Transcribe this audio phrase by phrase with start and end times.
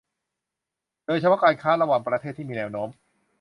[1.05, 2.89] โดยเฉพาะการค้าระหว่างประเทศที่มีแนวโน้ม